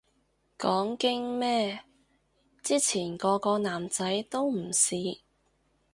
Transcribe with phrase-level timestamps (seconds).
[0.57, 1.81] 講經咩，
[2.63, 5.19] 之前個個男仔都唔試